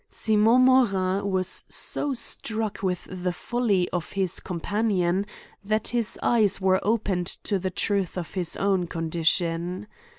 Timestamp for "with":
2.81-3.07